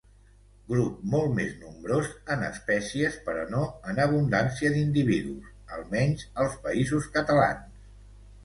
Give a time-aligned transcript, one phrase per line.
[0.69, 3.61] Grup molt més nombrós en espècies, però no
[3.93, 7.87] en abundància d'individus, almenys als Països Catalans.